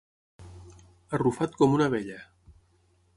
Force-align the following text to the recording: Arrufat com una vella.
Arrufat 1.17 1.53
com 1.59 1.77
una 1.79 1.91
vella. 1.97 2.17